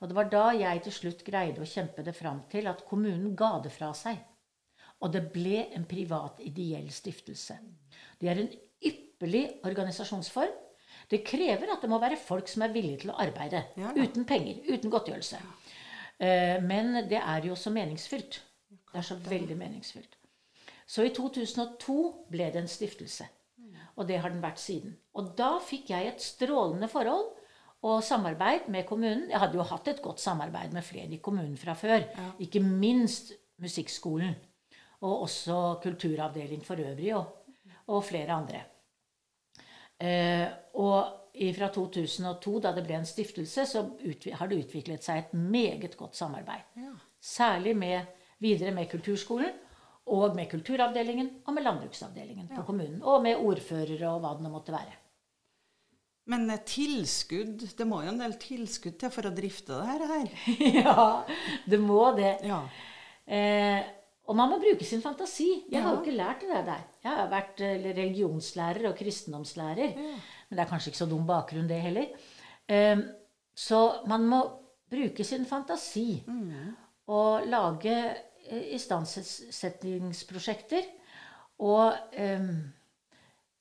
[0.01, 3.33] Og det var da jeg til slutt greide å kjempe det fram til at kommunen
[3.39, 4.19] ga det fra seg.
[5.01, 7.57] Og det ble en privat ideell stiftelse.
[8.21, 8.51] Det er en
[8.91, 10.53] ypperlig organisasjonsform.
[11.11, 13.65] Det krever at det må være folk som er villige til å arbeide.
[13.81, 14.05] Ja, ja.
[14.05, 15.41] Uten penger, uten godtgjørelse.
[16.21, 18.43] Eh, Men det er jo så meningsfylt.
[18.91, 20.19] Det er så veldig meningsfylt.
[20.90, 21.98] Så i 2002
[22.33, 23.29] ble det en stiftelse.
[24.00, 24.96] Og det har den vært siden.
[25.18, 27.29] Og da fikk jeg et strålende forhold
[27.87, 29.29] og samarbeid med kommunen.
[29.31, 32.03] Jeg hadde jo hatt et godt samarbeid med flere i kommunen fra før.
[32.42, 34.35] Ikke minst musikkskolen.
[35.00, 37.24] Og også kulturavdeling for øvrig, og,
[37.88, 38.61] og flere andre.
[40.00, 41.16] Eh, og
[41.57, 43.85] fra 2002, da det ble en stiftelse, så
[44.37, 46.66] har det utviklet seg et meget godt samarbeid.
[46.76, 46.92] Ja.
[47.20, 49.57] Særlig med, videre med kulturskolen,
[50.11, 52.99] og med kulturavdelingen og med landbruksavdelingen på kommunen.
[53.03, 54.96] Og med ordførere og hva det nå måtte være.
[56.31, 60.05] Men eh, tilskudd Det må jo en del tilskudd til for å drifte det her.
[60.11, 60.35] her.
[60.85, 61.07] ja,
[61.70, 62.37] det må det.
[62.46, 62.61] Ja.
[63.27, 63.81] Eh,
[64.31, 65.49] og man må bruke sin fantasi.
[65.73, 66.85] Jeg har jo ikke lært det der.
[67.03, 69.96] Jeg har vært eh, religionslærer og kristendomslærer.
[69.96, 72.12] Men det er kanskje ikke så dum bakgrunn, det heller.
[72.70, 73.01] Eh,
[73.59, 74.44] så man må
[74.90, 76.23] bruke sin fantasi
[77.11, 77.94] og lage
[78.51, 80.83] istandsettingsprosjekter.
[81.61, 82.73] Og um,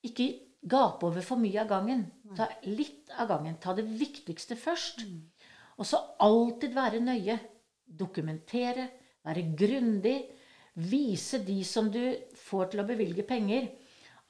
[0.07, 0.27] ikke
[0.69, 2.05] gape over for mye av gangen.
[2.37, 3.57] Ta litt av gangen.
[3.61, 5.03] Ta det viktigste først.
[5.79, 7.39] Og så alltid være nøye.
[7.99, 8.89] Dokumentere,
[9.25, 10.17] være grundig.
[10.79, 12.03] Vise de som du
[12.39, 13.65] får til å bevilge penger,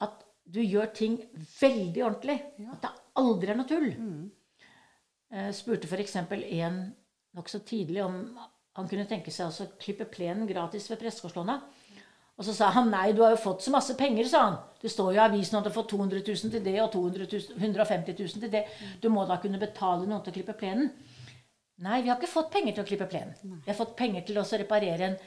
[0.02, 1.18] at du gjør ting
[1.60, 2.38] veldig ordentlig.
[2.72, 3.90] At det aldri er noe tull.
[5.30, 6.16] Jeg spurte f.eks.
[6.16, 6.80] en
[7.38, 8.16] nokså tidlig om
[8.78, 11.58] han kunne tenke seg å klippe plenen gratis ved Prestegårdslåna.
[12.40, 14.54] Og så sa han nei, du har jo fått så masse penger, sa han.
[14.80, 17.26] Det står jo i avisen at du har fått 200 000 til det og 200
[17.28, 18.62] 000, 150 000 til det.
[19.02, 20.88] Du må da kunne betale noen til å klippe plenen.
[21.84, 23.36] Nei, vi har ikke fått penger til å klippe plenen.
[23.64, 25.18] Vi har fått penger til å reparere en,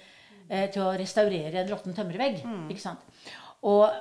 [0.50, 2.42] eh, til å restaurere en råtten tømmervegg.
[2.74, 3.06] Ikke sant?
[3.62, 3.94] Og,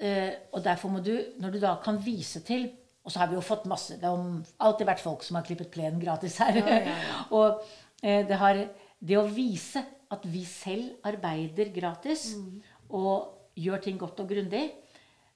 [0.00, 2.70] eh, og derfor må du, når du da kan vise til
[3.04, 4.16] Og så har vi jo fått masse Det har
[4.64, 6.56] alltid vært folk som har klippet plenen gratis her.
[6.56, 7.24] Ja, ja, ja.
[7.36, 7.60] og
[8.02, 8.56] eh, det, har,
[9.04, 9.82] det å vise
[10.14, 12.62] at vi selv arbeider gratis Mm.
[12.90, 14.70] og gjør ting godt og grundig,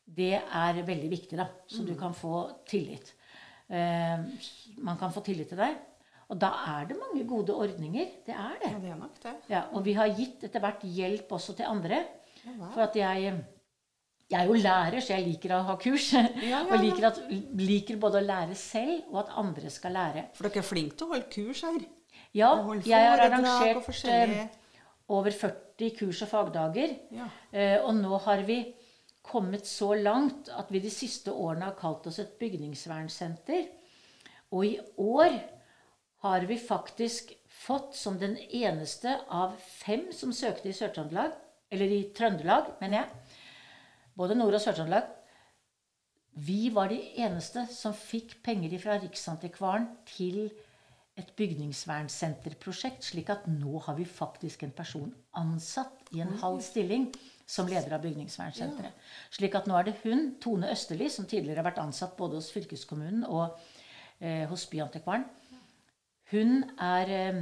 [0.06, 1.48] det er veldig viktig, da.
[1.68, 1.86] Så Mm.
[1.86, 3.12] du kan få tillit.
[3.70, 4.18] Eh,
[4.78, 5.76] man kan få tillit til deg.
[6.30, 6.48] Og da
[6.80, 8.06] er det mange gode ordninger.
[8.26, 8.70] Det er det.
[8.72, 9.34] Ja, det er nok det.
[9.48, 12.04] Ja, og vi har gitt etter hvert hjelp også til andre.
[12.44, 12.70] Ja.
[12.74, 13.44] For at jeg
[14.30, 16.12] jeg er jo lærer, så jeg liker å ha kurs.
[16.12, 17.18] ja, Og liker, at,
[17.56, 20.26] liker både å lære selv, og at andre skal lære.
[20.34, 21.78] For dere er flinke til å holde kurs her.
[22.36, 22.50] Ja,
[22.84, 24.48] jeg har arrangert eh,
[25.08, 26.94] over 40 kurs og fagdager.
[27.14, 27.28] Ja.
[27.52, 28.60] Eh, og nå har vi
[29.28, 33.66] kommet så langt at vi de siste årene har kalt oss et bygningsvernsenter.
[34.52, 35.36] Og i år
[36.24, 41.34] har vi faktisk fått som den eneste av fem som søkte i Sør-Trøndelag,
[41.70, 43.36] eller i Trøndelag, mener jeg,
[44.16, 45.14] både Nord- og Sør-Trøndelag,
[46.38, 50.48] vi var de eneste som fikk penger fra Riksantikvaren til
[51.18, 57.08] et bygningsvernsenterprosjekt, slik at nå har vi faktisk en person ansatt i en halv stilling
[57.48, 58.94] som leder av bygningsvernsenteret.
[59.34, 62.50] Slik at nå er det hun, Tone Østerli, som tidligere har vært ansatt både hos
[62.54, 63.56] fylkeskommunen og
[64.20, 65.24] eh, hos Byantikvaren.
[66.30, 67.40] Hun er eh,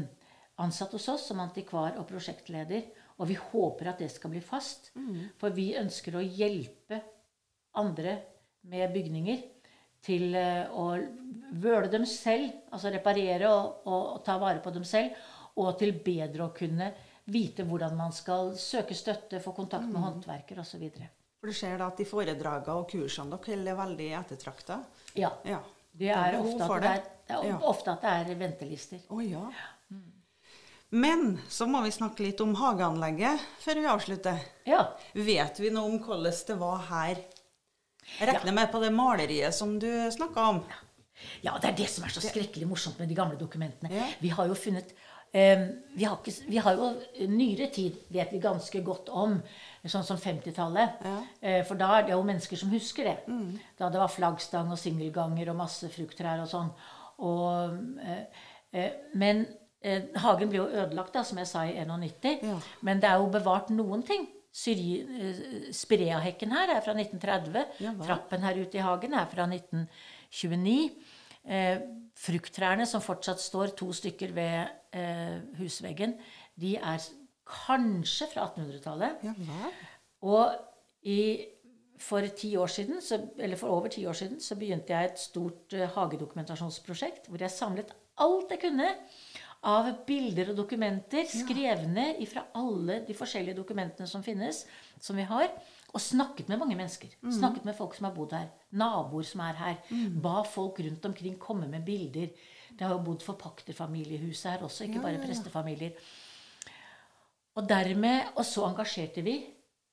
[0.63, 2.87] ansatt hos oss som antikvar og prosjektleder,
[3.17, 4.93] og vi håper at det skal bli fast.
[5.41, 7.01] For vi ønsker å hjelpe
[7.77, 8.19] andre
[8.71, 9.43] med bygninger
[10.07, 10.87] til eh, å
[11.57, 15.15] vøle dem selv, altså reparere og, og, og ta vare på dem selv,
[15.57, 16.91] og til bedre å kunne
[17.33, 20.85] vite hvordan man skal søke støtte, få kontakt med håndverker osv.
[21.41, 24.81] For du ser da at de foredragene og kursene dere holder er veldig ettertrakta.
[25.19, 25.33] Ja.
[25.47, 25.63] Ja.
[25.97, 27.57] Det er, ofte at det, er, det er Ja.
[27.65, 29.01] ofte at det er ventelister.
[29.09, 29.47] Å ja.
[30.91, 34.43] Men så må vi snakke litt om hageanlegget før vi avslutter.
[34.69, 34.83] Ja.
[35.17, 37.23] Vet vi noe om hvordan det var her?
[38.17, 40.63] Jeg regner med på det maleriet som du snakka om.
[41.45, 43.93] Ja, det er det som er så skrekkelig morsomt med de gamle dokumentene.
[43.93, 44.09] Ja.
[44.21, 44.93] Vi har jo funnet
[45.33, 45.63] eh,
[45.95, 46.91] vi, har ikke, vi har jo
[47.33, 49.39] Nyere tid vet vi ganske godt om,
[49.87, 51.01] sånn som 50-tallet.
[51.05, 51.17] Ja.
[51.41, 53.17] Eh, for da er det jo mennesker som husker det.
[53.79, 56.73] Da det var flaggstang og singelganger og masse frukttrær og sånn.
[57.25, 59.47] Og, eh, eh, men
[59.81, 62.43] eh, hagen ble jo ødelagt, da, som jeg sa, i 91.
[62.45, 62.59] Ja.
[62.83, 64.29] Men det er jo bevart noen ting.
[64.57, 67.67] Eh, Spireahekken her er fra 1930.
[67.85, 67.93] Ja.
[68.03, 70.91] Trappen her ute i hagen er fra 1929.
[71.47, 71.81] Eh,
[72.17, 76.17] frukttrærne som fortsatt står, to stykker ved eh, husveggen,
[76.59, 77.03] de er
[77.47, 79.21] kanskje fra 1800-tallet.
[79.23, 79.35] Ja.
[80.27, 80.57] Og
[81.07, 81.21] i,
[82.03, 85.23] for, ti år siden, så, eller for over ti år siden så begynte jeg et
[85.23, 88.89] stort eh, hagedokumentasjonsprosjekt hvor jeg samlet alt jeg kunne
[89.67, 94.63] av bilder og dokumenter skrevne fra alle de forskjellige dokumentene som finnes,
[95.03, 95.49] som vi har,
[95.93, 97.15] og snakket med mange mennesker.
[97.33, 98.51] Snakket med folk som har bodd her.
[98.77, 99.81] Naboer som er her.
[100.23, 102.31] Ba folk rundt omkring komme med bilder.
[102.77, 105.97] Det har jo bodd forpakterfamiliehuset her også, ikke bare prestefamilier.
[107.57, 109.39] Og dermed, og så engasjerte vi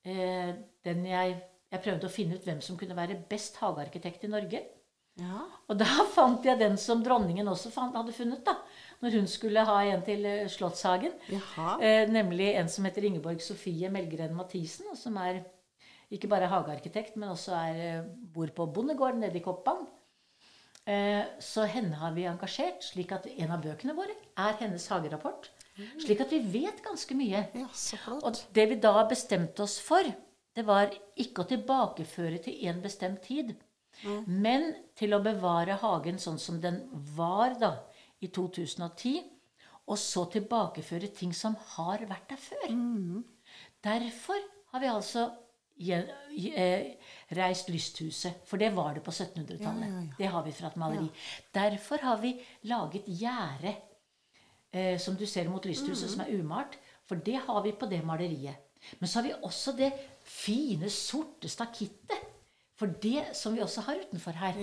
[0.05, 1.41] eh, den jeg
[1.73, 4.59] Jeg prøvde å finne ut hvem som kunne være best hagearkitekt i Norge.
[5.17, 5.39] Ja.
[5.69, 8.59] Og da fant jeg den som dronningen også fant, hadde funnet, da.
[9.03, 11.15] Når hun skulle ha en til eh, Slottshagen.
[11.31, 11.75] Jaha.
[11.83, 15.41] Eh, nemlig en som heter Ingeborg Sofie Melgren Mathisen, og som er
[16.13, 19.83] ikke bare hagearkitekt, men også er, eh, bor på bondegården nede i Koppang.
[20.87, 25.49] Eh, så henne har vi engasjert, slik at en av bøkene våre er hennes hagerapport.
[26.03, 27.47] Slik at vi vet ganske mye.
[27.55, 27.67] ja.
[28.21, 30.03] Og det vi da bestemte oss for,
[30.53, 33.55] det var ikke å tilbakeføre til en bestemt tid,
[34.27, 36.83] men til å bevare hagen sånn som den
[37.15, 37.71] var da
[38.23, 39.13] i 2010,
[39.87, 42.67] og så tilbakeføre ting som har vært der før.
[43.83, 44.39] Derfor
[44.71, 45.25] har vi altså
[45.77, 46.93] eh,
[47.35, 49.87] reist lysthuset, for det var det på 1700-tallet.
[49.87, 50.17] Ja, ja, ja.
[50.17, 51.09] Det har vi fra et maleri.
[51.53, 52.33] Derfor har vi
[52.71, 53.75] laget gjerde
[54.71, 56.79] eh, som du ser mot lysthuset, som er umalt.
[57.05, 58.55] For det har vi på det maleriet.
[58.99, 59.91] Men så har vi også det
[60.23, 62.29] fine, sorte stakittet.
[62.79, 64.57] For det som vi også har utenfor her.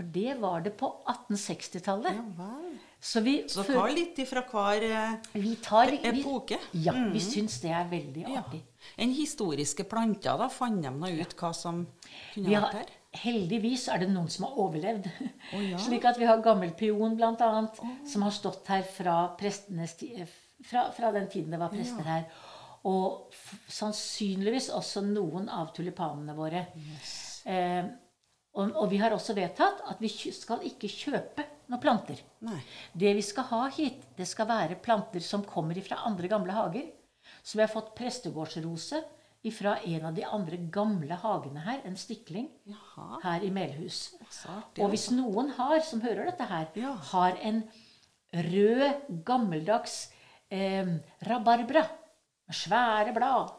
[0.00, 0.04] Ja.
[0.04, 2.14] For det var det på 1860-tallet.
[2.38, 2.50] Ja.
[3.00, 6.58] Så vi, Så tar ta litt ifra hver eh, vi tar vi, epoke.
[6.72, 8.40] Ja, vi syns det er veldig Ja.
[8.42, 8.62] artig.
[8.96, 11.86] En historiske planter, da fant de noe ut hva som
[12.34, 12.86] kunne Vi vært har, her?
[13.12, 15.08] heldigvis er det noen som har overlevd.
[15.54, 15.78] Oh, ja.
[15.86, 21.12] Slik at vi har gammel pion, blant annet, som har stått her fra, fra, fra
[21.12, 22.24] den tiden det var prester her.
[22.84, 23.32] Og
[23.68, 26.66] sannsynligvis også noen av tulipanene våre.
[27.44, 27.84] Eh,
[28.54, 32.18] og, og vi har også vedtatt at vi skal ikke kjøpe noen planter.
[32.42, 32.58] Nei.
[32.92, 36.88] Det vi skal ha hit, det skal være planter som kommer fra andre gamle hager.
[37.42, 39.04] Så vi har fått prestegårdsrose,
[39.56, 43.20] fra en av de andre gamle hagene her, en stikling, Jaha.
[43.22, 44.10] her i Melhus.
[44.84, 46.90] Og hvis noen har, som hører dette her, Ja.
[47.12, 47.62] har en
[48.34, 50.10] rød, gammeldags
[50.50, 50.84] eh,
[51.24, 51.86] rabarbra
[52.50, 53.54] med svære blad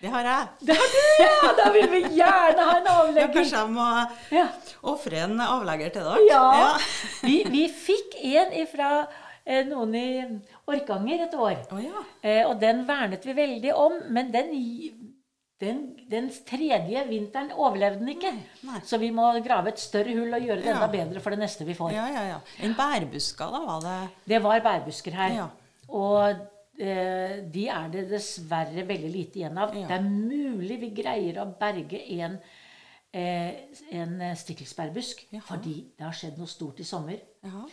[0.00, 0.48] Det har jeg.
[0.64, 1.48] Det har du, ja!
[1.58, 3.32] Da vil vi gjerne ha en Ja, avlegger.
[3.34, 3.88] kanskje jeg må
[4.32, 4.46] Ja.
[4.82, 6.22] ofre en avlegger til dere?
[6.30, 6.78] ja.
[7.22, 8.88] Vi, vi fikk en fra
[9.44, 10.06] eh, noen i
[10.70, 11.58] Orkanger et år.
[11.72, 12.00] Oh, ja.
[12.22, 14.54] Eh, og den vernet vi veldig om, men den,
[15.60, 18.32] den, den tredje vinteren overlevde den ikke.
[18.64, 18.80] nei.
[18.86, 20.94] Så vi må grave et større hull og gjøre det enda Ja.
[20.94, 21.92] bedre for det neste vi får.
[21.92, 22.38] Ja, ja, ja.
[22.64, 23.98] En bærbuska, da var det
[24.32, 25.36] Det var bærbusker her.
[25.42, 25.46] Ja.
[25.90, 26.40] Og
[26.80, 29.74] de er det dessverre veldig lite igjen av.
[29.76, 29.86] Ja.
[29.90, 32.38] Det er mulig vi greier å berge en,
[33.12, 33.60] eh,
[33.92, 35.42] en stikkelsbærbusk, Jaha.
[35.46, 37.20] fordi det har skjedd noe stort i sommer.
[37.44, 37.66] Jaha.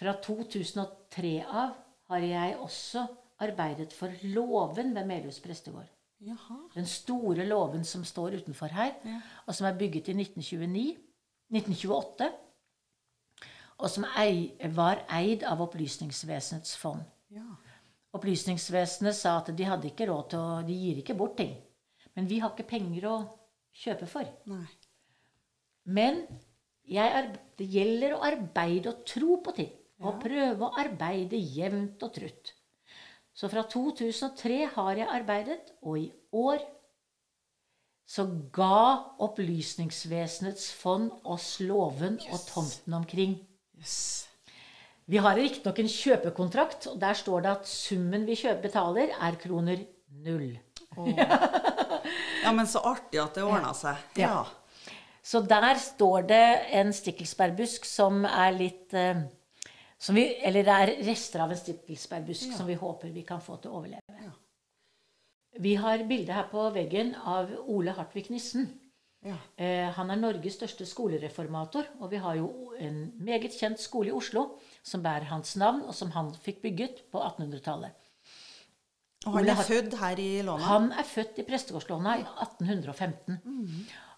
[0.00, 1.74] Fra 2003 av
[2.08, 3.06] har jeg også
[3.42, 5.88] arbeidet for låven ved Melhus prestegård.
[6.22, 6.56] Jaha.
[6.74, 9.20] Den store låven som står utenfor her, Ja.
[9.46, 10.96] og som er bygget i 1929,
[11.52, 12.30] 1928.
[13.78, 17.00] Og som ei, var eid av Opplysningsvesenets fond.
[17.30, 17.40] Ja.
[18.12, 21.54] Opplysningsvesenet sa at de hadde ikke råd til å De gir ikke bort ting.
[22.16, 23.18] Men vi har ikke penger å
[23.82, 24.28] kjøpe for.
[24.52, 24.66] Nei.
[25.88, 26.20] Men
[26.88, 29.70] jeg, det gjelder å arbeide og tro på ting.
[30.02, 32.52] Og prøve å arbeide jevnt og trutt.
[33.32, 36.60] Så fra 2003 har jeg arbeidet, og i år
[38.12, 43.38] så ga Opplysningsvesenets fond oss låven og tomten omkring.
[43.78, 44.28] Yes.
[45.12, 49.36] Vi har riktignok en kjøpekontrakt, og der står det at summen vi kjøper betaler, er
[49.40, 49.84] kroner
[50.24, 50.54] null.
[52.42, 54.00] Ja, men så artig at det ordna seg.
[54.18, 54.40] Ja.
[55.22, 59.20] Så der står det en stikkelsbærbusk som er litt eh,
[60.02, 63.60] som vi, Eller det er rester av en stikkelsbærbusk som vi håper vi kan få
[63.62, 64.16] til å overleve.
[64.18, 64.32] Ja.
[65.62, 68.66] Vi har bilde her på veggen av Ole Hartvig Nissen.
[69.22, 69.38] Ja.
[69.54, 74.16] Eh, han er Norges største skolereformator, og vi har jo en meget kjent skole i
[74.18, 74.48] Oslo
[74.82, 77.98] som bærer hans navn, og som han fikk bygget på 1800-tallet.
[79.26, 80.66] Og han er født her i Låna?
[80.66, 83.38] Han er født i Prestegårdslåna i 1815.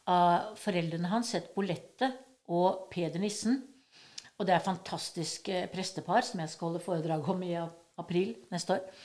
[0.09, 2.09] Av foreldrene hans het Bolette
[2.49, 3.61] og Peder Nissen.
[4.39, 7.53] Og det er fantastisk prestepar som jeg skal holde foredrag om i
[8.01, 9.05] april neste år.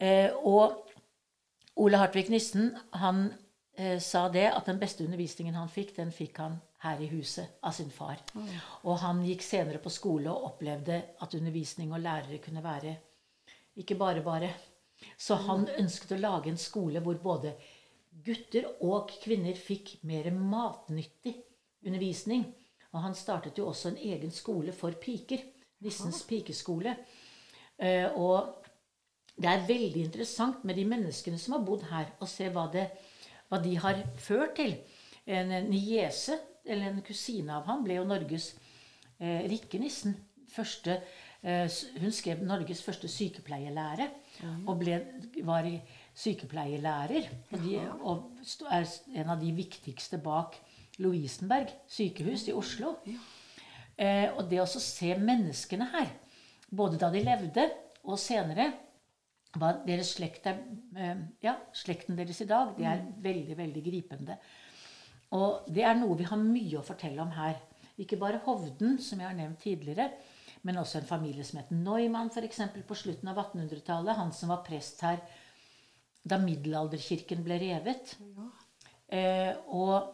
[0.00, 0.90] Eh, og
[1.80, 3.28] Ole Hartvig Nissen han
[3.78, 7.60] eh, sa det at den beste undervisningen han fikk, den fikk han her i huset
[7.62, 8.22] av sin far.
[8.88, 12.96] Og han gikk senere på skole og opplevde at undervisning og lærere kunne være
[13.80, 14.50] ikke bare bare.
[15.18, 17.54] Så han ønsket å lage en skole hvor både
[18.24, 21.36] gutter og kvinner fikk mer matnyttig
[21.86, 22.44] undervisning.
[22.90, 25.44] Og han startet jo også en egen skole for piker.
[25.80, 26.92] Nissens pikeskole.
[27.80, 28.66] Eh, og
[29.40, 32.90] det er veldig interessant med de menneskene som har bodd her, å se hva, det,
[33.48, 34.74] hva de har ført til.
[35.24, 38.52] En niese, eller en kusine av han, ble jo Norges
[39.18, 40.14] eh, rikkenissen.
[40.50, 40.96] Første,
[41.42, 41.66] eh,
[42.02, 44.08] hun skrev Norges første sykepleierlære,
[44.66, 44.96] og ble,
[45.46, 45.66] var
[46.16, 47.28] sykepleierlærer.
[47.52, 48.86] Og, de, og sto- er
[49.22, 50.56] en av de viktigste bak
[51.00, 52.96] Lovisenberg sykehus i Oslo.
[54.00, 56.10] Eh, og det å se menneskene her,
[56.70, 57.66] både da de levde
[58.04, 58.70] og senere
[59.86, 60.60] deres slekt er,
[60.96, 64.36] eh, ja, Slekten deres i dag, det er veldig, veldig gripende.
[65.36, 67.58] Og det er noe vi har mye å fortelle om her.
[68.00, 70.08] Ikke bare Hovden, som jeg har nevnt tidligere,
[70.66, 72.62] men også en familie som het Neumann, f.eks.
[72.86, 74.18] på slutten av 1800-tallet.
[74.18, 75.20] Han som var prest her
[76.28, 78.16] da middelalderkirken ble revet.
[79.08, 80.10] Eh, og,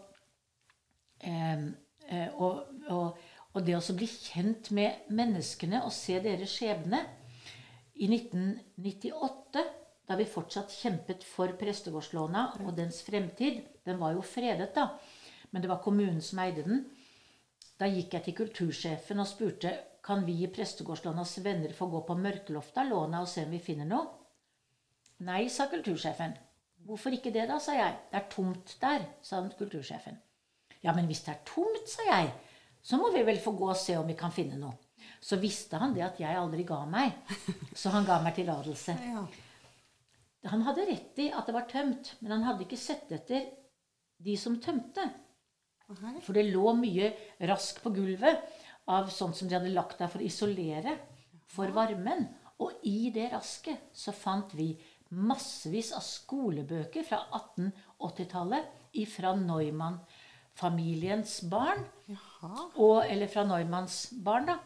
[1.20, 1.64] eh,
[2.08, 7.02] eh, og, og, og det å bli kjent med menneskene og se deres skjebne
[7.96, 9.64] I 1998,
[10.06, 14.88] da vi fortsatt kjempet for prestegårdslåna og dens fremtid Den var jo fredet, da,
[15.50, 16.80] men det var kommunen som eide den.
[17.78, 19.72] Da gikk jeg til kultursjefen og spurte
[20.06, 23.62] kan vi i prestegårdslånas venner få gå på mørkeloftet av låna og se om vi
[23.62, 24.06] finner noe.
[25.26, 26.34] Nei, sa kultursjefen.
[26.86, 27.94] Hvorfor ikke det, da, sa jeg.
[28.10, 30.18] Det er tomt der, sa kultursjefen.
[30.84, 32.30] Ja, men hvis det er tomt, sa jeg,
[32.82, 34.76] så må vi vel få gå og se om vi kan finne noe.
[35.22, 37.16] Så visste han det at jeg aldri ga meg,
[37.80, 38.94] så han ga meg tillatelse.
[39.10, 39.24] Ja.
[40.46, 43.48] Han hadde rett i at det var tømt, men han hadde ikke sett etter
[44.22, 45.06] de som tømte.
[45.86, 47.12] For det lå mye
[47.48, 48.42] rask på gulvet
[48.90, 50.96] av sånt som de hadde lagt der for å isolere
[51.50, 52.26] for varmen.
[52.62, 54.72] Og i det rasket så fant vi
[55.14, 58.64] massevis av skolebøker fra 1880-tallet
[59.02, 61.84] ifra Neumann-familiens barn.
[62.74, 64.56] Og, eller fra Neumanns barn, da.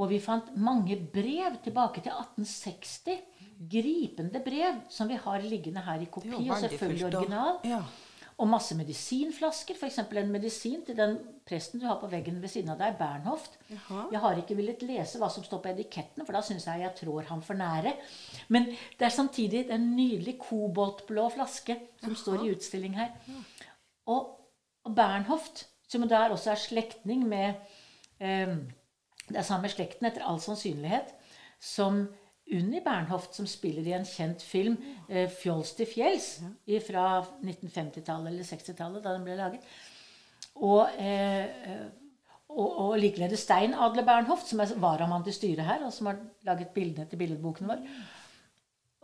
[0.00, 3.26] Og vi fant mange brev tilbake til 1860.
[3.70, 7.58] Gripende brev som vi har liggende her i kopi, og selvfølgelig fullt, original.
[7.68, 7.82] Ja.
[8.40, 9.76] Og masse medisinflasker.
[9.76, 9.98] F.eks.
[9.98, 13.58] en medisin til den presten du har på veggen ved siden av deg, Bernhoft.
[13.68, 14.06] Jaha.
[14.14, 16.96] Jeg har ikke villet lese hva som står på etiketten, for da syns jeg jeg
[17.02, 17.92] trår ham for nære.
[18.48, 23.12] Men det er samtidig en nydelig koboltblå flaske som står i utstilling her.
[24.08, 24.32] Og,
[24.88, 27.60] og Bernhoft, som der også er slektning med
[28.24, 28.56] eh,
[29.30, 31.14] Det er samme slekten etter all sannsynlighet
[31.60, 32.04] som
[32.50, 34.76] Unni Bernhoft, som spiller i en kjent film,
[35.08, 36.42] eh, 'Fjols til fjells',
[36.86, 39.60] fra 1950-tallet eller 60-tallet, da den ble laget.
[40.56, 41.86] Og, eh, eh,
[42.48, 46.18] og, og likeledes Stein Adle Bernhoft, som er varamann til styret her, og som har
[46.42, 47.86] laget bildene til billedboken vår.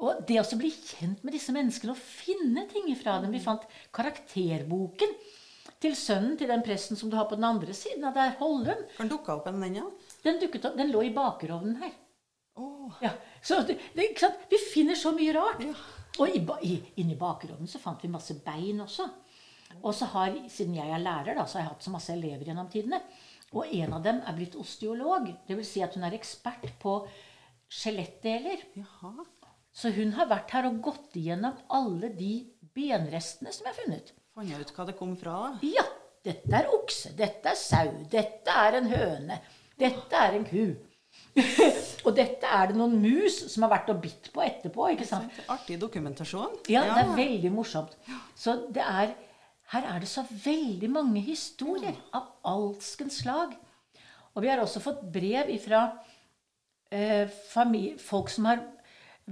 [0.02, 3.62] Og det å bli kjent med disse menneskene og finne ting fra dem Vi fant
[3.96, 5.14] karakterboken
[5.80, 8.82] til sønnen til den presten som du har på den andre siden av der, Hollum.
[8.96, 9.86] Kan dukke opp en den, ja?
[10.26, 11.94] Den, dukket opp, den lå i bakerovnen her.
[12.60, 13.12] Åh, Ja,
[13.42, 14.42] så det, ikke sant?
[14.50, 15.62] Vi finner så mye rart.
[15.64, 15.74] Ja.
[16.22, 19.06] Og i, i, inni bakerovnen så fant vi masse bein også.
[19.82, 22.46] Og så har, siden jeg er lærer, da, så har jeg hatt så masse elever
[22.48, 23.02] gjennom tidene.
[23.54, 25.28] Og en av dem er blitt osteolog.
[25.46, 26.98] Det vil si at hun er ekspert på
[27.68, 28.62] skjelettdeler.
[28.78, 29.26] jaha.
[29.76, 32.32] Så hun har vært her og gått igjennom alle de
[32.76, 34.12] benrestene som jeg har funnet.
[34.32, 35.36] Fant jeg ut hva det kom fra?
[35.66, 35.84] Ja,
[36.24, 39.36] dette er okse, dette er sau, dette er en høne,
[39.80, 40.76] dette er en ku.
[42.06, 44.88] og dette er det noen mus som har vært og bitt på etterpå.
[44.94, 45.36] ikke sant?
[45.52, 46.58] Artig dokumentasjon.
[46.72, 47.96] Ja, det er veldig morsomt.
[48.38, 49.12] Så det er,
[49.72, 53.56] her er det så veldig mange historier av alskens slag.
[54.36, 55.82] Og vi har også fått brev fra
[56.92, 57.28] eh,
[58.00, 58.64] folk som har,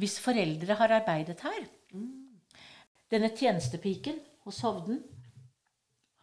[0.00, 1.66] hvis foreldre har arbeidet her.
[3.12, 5.02] Denne tjenestepiken hos Hovden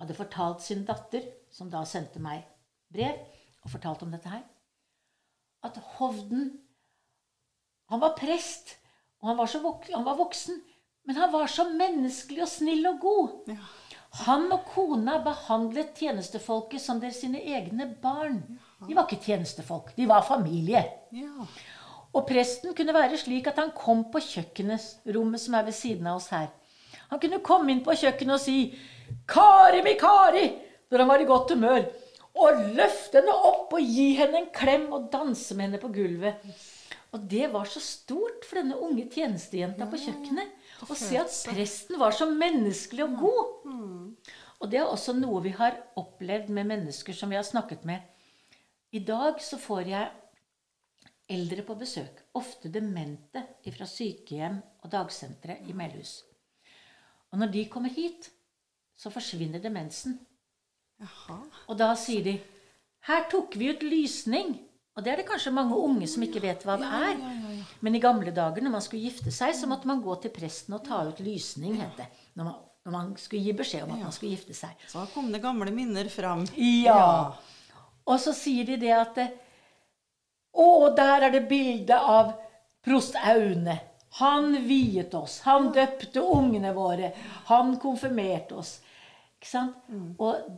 [0.02, 2.42] hadde fortalt sin datter, som da sendte meg
[2.92, 3.20] brev,
[3.62, 4.44] og fortalte om dette her,
[5.64, 6.52] at Hovden
[7.92, 8.78] Han var prest,
[9.20, 10.62] og han var, så vok han var voksen,
[11.04, 13.34] men han var så menneskelig og snill og god.
[13.52, 13.58] Ja.
[14.22, 18.40] Han og kona behandlet tjenestefolket som deres sine egne barn.
[18.88, 20.86] De var ikke tjenestefolk, de var familie.
[21.12, 21.48] ja.
[22.14, 26.18] Og presten kunne være slik at han kom på kjøkkenrommet som er ved siden av
[26.20, 26.50] oss her.
[27.12, 28.58] Han kunne komme inn på kjøkkenet og si
[29.28, 30.52] 'Kari mi Kari!'
[30.92, 31.86] når han var i godt humør.
[32.42, 36.46] Og løfte henne opp og gi henne en klem og danse med henne på gulvet.
[37.12, 42.00] Og det var så stort for denne unge tjenestejenta på kjøkkenet å se at presten
[42.00, 43.52] var så menneskelig og god.
[44.62, 48.00] Og det er også noe vi har opplevd med mennesker som vi har snakket med.
[48.96, 50.10] I dag så får jeg
[51.32, 56.22] eldre på besøk, ofte demente fra sykehjem og dagsentre i Melhus.
[57.32, 58.28] Og når de kommer hit,
[59.00, 60.20] så forsvinner demensen.
[61.02, 61.38] Jaha.
[61.68, 62.36] Og da sier de
[63.08, 64.54] her tok vi ut lysning.
[64.98, 67.14] Og det er det kanskje mange unge som ikke vet hva det er.
[67.16, 67.68] ja, ja, ja.
[67.80, 70.76] Men i gamle dager når man skulle gifte seg, så måtte man gå til presten
[70.76, 72.10] og ta ut lysning, het det.
[72.38, 74.76] Når man, når man skulle gi beskjed om at man skulle gifte seg.
[74.92, 76.44] Så kom det gamle minner fram.
[76.60, 77.32] Ja.
[78.06, 79.24] Og så sier de det at
[80.52, 82.34] Å, der er det bilde av
[82.84, 83.78] prost Aune.
[84.20, 85.38] Han viet oss.
[85.48, 87.14] Han døpte ungene våre.
[87.48, 88.74] Han konfirmerte oss.
[89.40, 89.78] Ikke sant?
[90.20, 90.52] Og,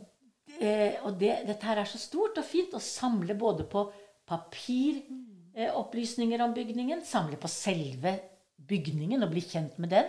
[0.60, 3.92] eh, og det, dette her er så stort og fint å samle både på
[4.28, 8.18] papiropplysninger eh, om bygningen, samle på selve
[8.56, 10.06] bygningen og bli kjent med den,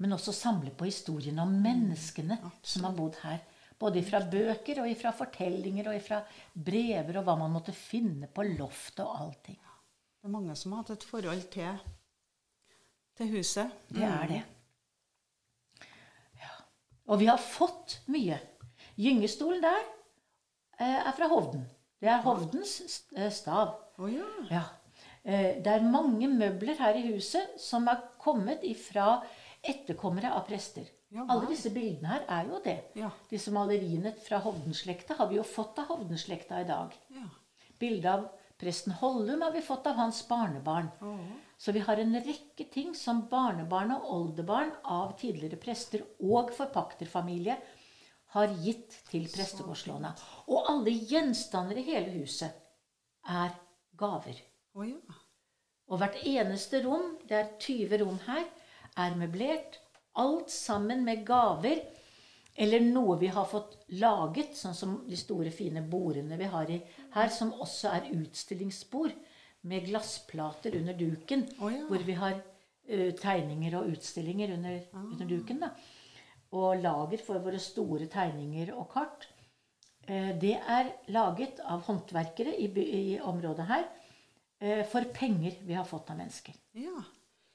[0.00, 3.38] men også samle på historien om menneskene som har bodd her.
[3.80, 6.18] Både fra bøker og fra fortellinger og fra
[6.52, 9.60] brever og hva man måtte finne på loftet og allting.
[10.20, 11.72] Det er mange som har hatt et forhold til,
[13.16, 13.68] til huset.
[13.88, 14.42] Det er det.
[16.42, 16.54] Ja.
[17.08, 18.38] Og vi har fått mye.
[19.00, 19.80] Gyngestolen der
[20.78, 21.64] eh, er fra Hovden.
[22.00, 22.74] Det er Hovdens
[23.16, 23.74] eh, stav.
[24.00, 24.26] Oh, ja.
[24.50, 24.62] Ja.
[25.24, 29.20] Eh, Det er mange møbler her i huset som er kommet ifra
[29.62, 30.88] etterkommere av prester.
[31.10, 32.76] Ja, Alle disse bildene her er jo det.
[33.30, 36.94] Disse maleriene fra Hovdenslekta har vi jo fått av Hovdenslekta i dag.
[37.16, 37.26] ja.
[37.80, 38.26] Bildet av
[38.60, 40.90] presten Hollum har vi fått av hans barnebarn.
[41.00, 41.14] Å.
[41.56, 47.56] Så vi har en rekke ting som barnebarn og oldebarn av tidligere prester og forpakterfamilie
[48.34, 50.22] har gitt til prestegårdslånet.
[50.52, 52.54] Og alle gjenstander i hele huset
[53.26, 53.54] er
[53.98, 54.38] gaver.
[54.74, 55.18] Oh, ja.
[55.90, 58.44] Og hvert eneste rom, det er 20 rom her,
[58.96, 59.80] er møblert.
[60.18, 61.82] Alt sammen med gaver.
[62.60, 66.78] Eller noe vi har fått laget, sånn som de store, fine bordene vi har i
[67.14, 69.14] her, som også er utstillingsbord
[69.70, 71.46] med glassplater under duken.
[71.58, 71.86] oh, ja.
[71.88, 75.62] Hvor vi har uh, tegninger og utstillinger under, under duken.
[75.66, 75.74] da.
[76.52, 79.28] Og lager for våre store tegninger og kart.
[80.08, 83.84] Eh, Det er laget av håndverkere i, i området her.
[84.60, 86.54] eh, for penger vi har fått av mennesker.
[86.74, 87.02] Ja.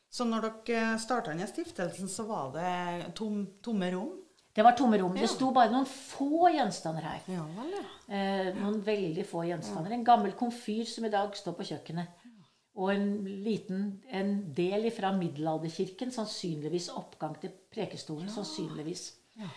[0.09, 4.21] Så når dere starta denne stiftelsen, så var det tom, tomme rom?
[4.55, 5.13] Det var tomme rom.
[5.15, 5.21] Ja.
[5.21, 7.19] Det sto bare noen få gjenstander her.
[7.27, 7.83] Ja vel, ja.
[8.15, 9.91] Eh, noen veldig få gjenstander.
[9.91, 12.07] En gammel komfyr som i dag står på kjøkkenet.
[12.75, 18.29] Og en liten en del fra middelalderkirken, sannsynligvis oppgang til prekestolen.
[18.29, 19.13] sannsynligvis.
[19.39, 19.47] Ja.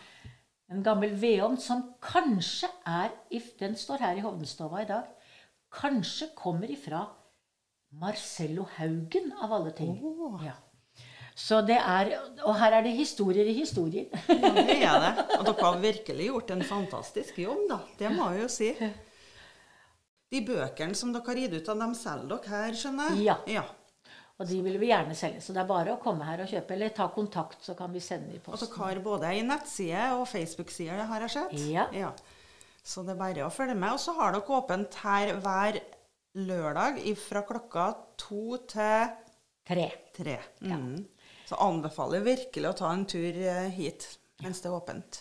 [0.70, 3.10] En gammel vedovn som kanskje er
[3.58, 5.04] Den står her i Hovdenstova i dag.
[5.72, 7.06] Kanskje kommer ifra
[7.92, 9.98] Marcello Haugen, av alle ting.
[10.02, 10.40] Oh.
[10.44, 10.52] Ja.
[11.38, 12.10] Så det er,
[12.44, 14.06] Og her er det historier i historier.
[14.28, 15.26] Ja, det er det.
[15.38, 17.78] Og dere har virkelig gjort en fantastisk jobb, da.
[17.98, 18.72] Det må jeg jo si.
[20.28, 23.26] De bøkene som dere har gitt ut av, dem selger dere her, skjønner jeg?
[23.28, 23.36] Ja.
[23.48, 23.64] ja.
[24.38, 25.40] Og de vil vi gjerne selge.
[25.42, 26.76] Så det er bare å komme her og kjøpe.
[26.76, 28.68] Eller ta kontakt, så kan vi sende i posten.
[28.68, 31.56] Og dere har både ei nettside og Facebook-side, har jeg sett.
[31.96, 32.12] Ja.
[32.86, 33.96] Så det er bare å følge med.
[33.96, 35.80] Og så har dere åpent her hver
[36.38, 37.88] lørdag fra klokka
[38.20, 39.08] to til
[39.68, 39.88] Tre.
[40.16, 40.38] tre.
[40.64, 41.02] Mm.
[41.48, 44.06] Så anbefaler jeg virkelig å ta en tur eh, hit
[44.44, 45.18] mens det er åpent.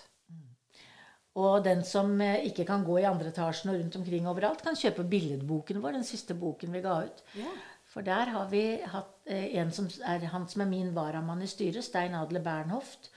[1.37, 4.77] Og den som eh, ikke kan gå i andre etasjen og rundt omkring overalt, kan
[4.79, 7.19] kjøpe billedboken vår, den siste boken vi ga ut.
[7.37, 7.51] Ja.
[7.87, 11.49] For der har vi hatt eh, en som er han som er min varamann i
[11.49, 13.11] styret, Stein Adle Bernhoft,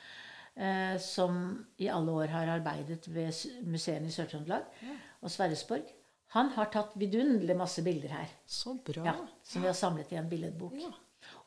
[0.54, 1.40] eh, som
[1.80, 3.32] i alle år har arbeidet ved
[3.64, 4.68] museene i Sør-Trøndelag
[5.22, 5.88] og Sverresborg.
[6.36, 9.02] Han har tatt vidunderlig masse bilder her, Så bra.
[9.08, 10.76] ja, som vi har samlet i en billedbok.
[10.78, 10.92] Ja.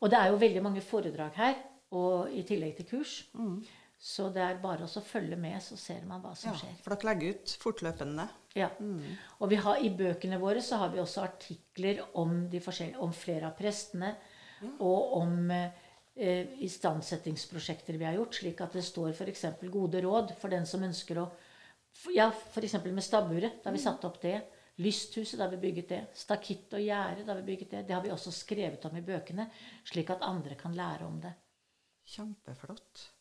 [0.00, 1.54] Og det er jo veldig mange foredrag her,
[1.94, 3.14] og i tillegg til kurs.
[4.04, 6.74] Så det er bare å følge med, så ser man hva som Ja, skjer.
[6.84, 8.26] for dere legger ut fortløpende.
[8.54, 8.66] Ja.
[9.40, 12.60] Og vi har, i bøkene våre så har vi også artikler om, de
[13.00, 14.10] om flere av prestene,
[14.78, 19.46] og om eh, istandsettingsprosjekter vi har gjort, slik at det står f.eks.
[19.72, 21.26] gode råd for den som ønsker å
[22.12, 22.74] Ja, f.eks.
[22.84, 24.36] med stabburet, da har vi satt opp det.
[24.82, 26.02] Lysthuset, da har vi bygget det.
[26.18, 27.82] Stakitt og gjerde, da har vi bygget det.
[27.88, 29.48] Det har vi også skrevet om i bøkene,
[29.86, 31.30] slik at andre kan lære om det.
[32.10, 33.13] Kjempeflott.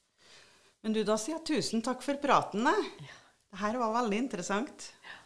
[0.83, 2.67] Men du, da sier jeg tusen takk for praten.
[2.67, 3.19] Ja.
[3.53, 4.89] Det her var veldig interessant.
[5.05, 5.19] Ja.